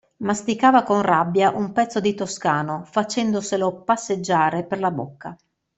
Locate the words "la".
4.79-4.89